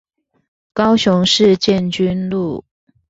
[0.73, 2.65] 高雄市建軍路